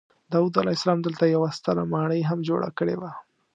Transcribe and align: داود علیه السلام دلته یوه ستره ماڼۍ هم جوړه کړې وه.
داود 0.31 0.53
علیه 0.61 0.75
السلام 0.77 0.99
دلته 1.05 1.23
یوه 1.35 1.49
ستره 1.57 1.83
ماڼۍ 1.93 2.21
هم 2.29 2.39
جوړه 2.47 2.69
کړې 2.77 2.95
وه. 3.01 3.11